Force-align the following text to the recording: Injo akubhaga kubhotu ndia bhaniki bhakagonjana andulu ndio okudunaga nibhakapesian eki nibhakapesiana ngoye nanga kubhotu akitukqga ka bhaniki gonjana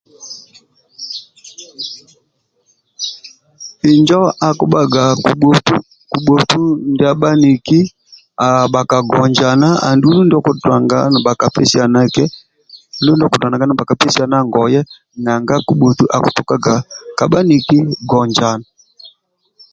Injo 3.93 4.21
akubhaga 4.47 5.03
kubhotu 6.17 6.61
ndia 6.91 7.11
bhaniki 7.21 7.79
bhakagonjana 8.73 9.69
andulu 9.89 10.19
ndio 10.23 10.37
okudunaga 10.39 10.99
nibhakapesian 11.11 11.95
eki 12.07 12.25
nibhakapesiana 13.03 14.37
ngoye 14.47 14.81
nanga 15.23 15.55
kubhotu 15.67 16.03
akitukqga 16.15 16.75
ka 17.17 17.25
bhaniki 17.31 17.77
gonjana 18.09 18.65